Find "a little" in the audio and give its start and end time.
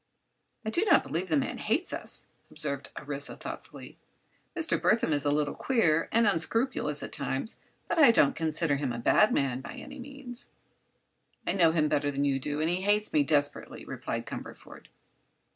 5.25-5.53